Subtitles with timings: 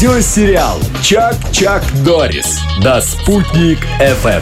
[0.00, 4.40] Радиосериал «Чак-Чак Дорис» на «Спутник ФМ».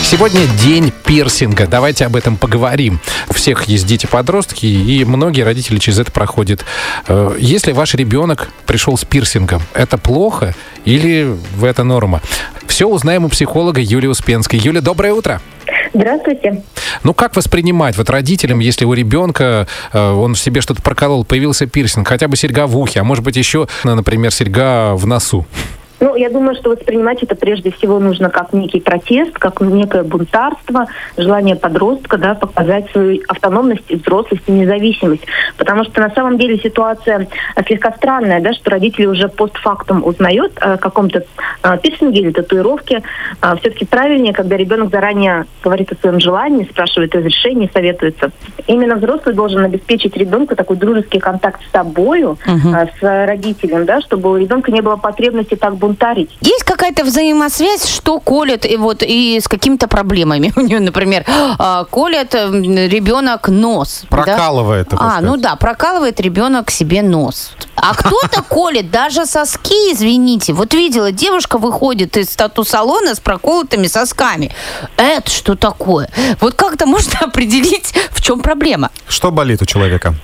[0.00, 1.66] Сегодня день пирсинга.
[1.66, 3.00] Давайте об этом поговорим.
[3.28, 6.64] У всех есть дети-подростки, и многие родители через это проходят.
[7.08, 10.54] Э, Если ваш ребенок пришел с пирсингом, это плохо
[10.84, 12.22] или это норма?
[12.74, 14.58] Все узнаем у психолога Юлии Успенской.
[14.58, 15.40] Юля, доброе утро.
[15.92, 16.64] Здравствуйте.
[17.04, 21.68] Ну, как воспринимать вот родителям, если у ребенка э, он в себе что-то проколол, появился
[21.68, 25.46] пирсинг, хотя бы серьга в ухе, а может быть еще, например, серьга в носу?
[26.00, 30.86] Ну, я думаю, что воспринимать это прежде всего нужно как некий протест, как некое бунтарство,
[31.16, 35.22] желание подростка, да, показать свою автономность, взрослость и независимость.
[35.56, 40.52] Потому что на самом деле ситуация э, слегка странная, да, что родители уже постфактум узнают
[40.60, 41.24] о каком-то
[41.62, 43.02] э, пирсинге или татуировке.
[43.60, 48.30] Все-таки правильнее, когда ребенок заранее говорит о своем желании, спрашивает разрешение, советуется.
[48.66, 54.30] Именно взрослый должен обеспечить ребенку такой дружеский контакт с собою, а, с родителем, да, чтобы
[54.30, 56.30] у ребенка не было потребности так бунтарить.
[56.40, 60.52] Есть какая-то взаимосвязь, что колет и вот и с какими-то проблемами.
[60.56, 61.24] У нее, например,
[61.58, 64.02] а, колет ребенок нос.
[64.02, 64.08] да?
[64.16, 65.24] Прокалывает, так А, сказать.
[65.24, 67.52] ну да, прокалывает ребенок себе нос.
[67.76, 70.52] А кто-то колет даже соски, извините.
[70.52, 74.50] Вот видела, девушка выходит из тату-салона с проколотыми сосками.
[74.96, 76.08] Это что такое?
[76.40, 78.90] Вот как-то можно определить, в чем проблема?
[79.08, 80.14] Что болит у человека?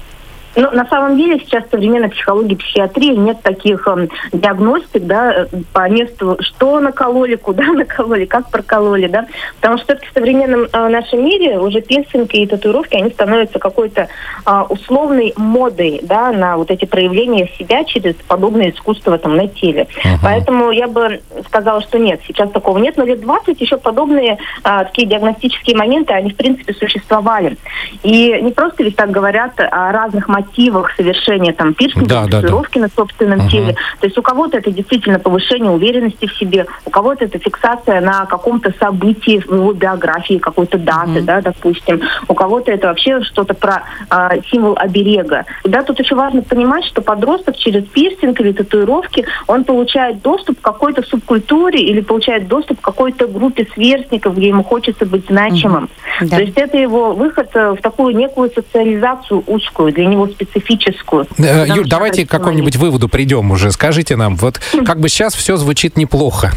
[0.61, 5.47] Ну, на самом деле сейчас в современной психологии, психиатрии нет таких эм, диагностик, да, э,
[5.73, 9.27] по месту, что накололи, куда накололи, как прокололи, да,
[9.59, 14.09] потому что в современном э, нашем мире уже пирсинги и татуировки, они становятся какой-то
[14.45, 19.87] а, условной модой, да, на вот эти проявления себя через подобное искусство там на теле.
[20.23, 24.85] Поэтому я бы сказала, что нет, сейчас такого нет, но лет 20 еще подобные а,
[24.85, 27.57] такие диагностические моменты, они в принципе существовали.
[28.03, 30.50] И не просто ведь так говорят о разных мотивах
[30.97, 32.41] совершения там пирсинга, Да, да, да.
[32.41, 33.49] татуировки на собственном Мгм.
[33.49, 33.75] теле.
[34.01, 38.27] То есть у кого-то это действительно повышение уверенности в себе, у кого-то это фиксация на
[38.27, 42.01] каком-то событии в его биографии, какой-то даты, да, допустим.
[42.29, 45.45] У кого-то это вообще что-то про а, символ оберега.
[45.65, 50.65] Да, тут еще важно понимать, что подросток через пирсинг или татуировки, он получает доступ к
[50.65, 55.89] какой-то субкультуре или получает доступ к какой-то группе сверстников, где ему хочется быть значимым.
[56.21, 56.37] Да.
[56.37, 61.27] То есть это его выход э, в такую некую социализацию узкую, для него специфическую.
[61.39, 63.71] Э, Юль, давайте к какому-нибудь выводу придем уже.
[63.73, 66.53] Скажите нам, вот как бы сейчас все звучит неплохо.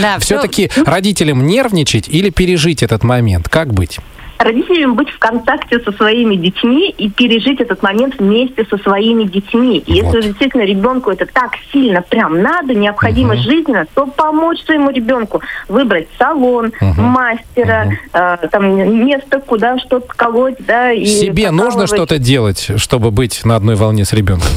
[0.00, 3.48] Да, Все-таки родителям нервничать или пережить этот момент?
[3.48, 3.98] Как быть?
[4.38, 9.78] Родителям быть в контакте со своими детьми и пережить этот момент вместе со своими детьми.
[9.78, 10.14] И Вот.
[10.14, 16.08] Если действительно ребенку это так сильно прям надо, необходимо жизненно, то помочь своему ребенку выбрать
[16.18, 23.10] салон, мастера, э, там место, куда что-то колоть, да, и Себе нужно что-то делать, чтобы
[23.10, 24.48] быть на одной волне с ребенком?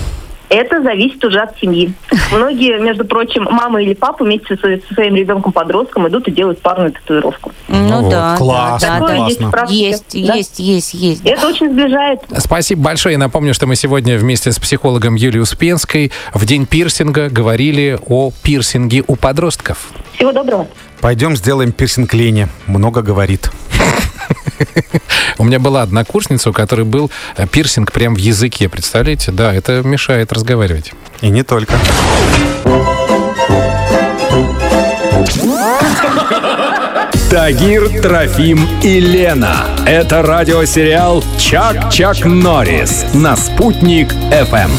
[0.50, 1.94] Это зависит уже от семьи.
[2.32, 6.94] Многие, между прочим, мама или папа вместе со, со своим ребенком-подростком идут и делают парную
[6.94, 7.52] татуировку.
[7.68, 9.16] Ну вот, да, класс, да, да, да.
[9.16, 10.36] есть Есть, да.
[10.36, 11.26] есть, есть, есть.
[11.26, 12.22] Это очень сближает.
[12.38, 13.14] Спасибо большое.
[13.14, 18.32] Я напомню, что мы сегодня вместе с психологом Юлией Успенской в день пирсинга говорили о
[18.44, 19.90] пирсинге у подростков.
[20.14, 20.68] Всего доброго.
[21.02, 22.48] Пойдем сделаем пирсинг Лене.
[22.68, 23.52] Много говорит.
[25.38, 28.70] У меня была однокурсница, у которой был э, пирсинг прям в языке.
[28.70, 29.32] Представляете?
[29.32, 30.94] Да, это мешает разговаривать.
[31.22, 31.74] И не только.
[37.30, 39.66] Тагир, Трофим и Лена.
[39.86, 44.72] Это радиосериал «Чак-Чак Норрис» на «Спутник ФМ».